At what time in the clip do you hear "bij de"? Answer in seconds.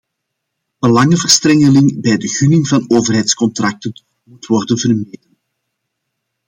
2.01-2.27